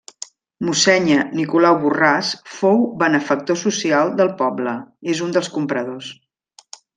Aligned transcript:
Mossènyer 0.67 1.17
Nicolau 1.39 1.77
Borràs, 1.83 2.31
futur 2.53 2.87
benefactor 3.03 3.59
social 3.67 4.11
del 4.23 4.33
poble, 4.41 4.75
és 5.15 5.23
un 5.27 5.37
dels 5.37 5.53
compradors. 5.59 6.11